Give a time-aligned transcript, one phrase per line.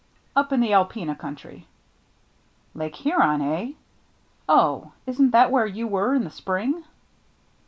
[0.35, 1.67] "Up in the Alpena country.""
[2.73, 3.73] Lake Huron, eh?
[4.49, 6.85] Oh— isn't that where you went in the spring